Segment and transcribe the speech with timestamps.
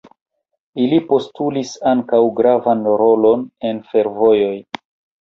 [0.85, 4.55] Ili postulis ankaŭ gravan rolon en fervojoj.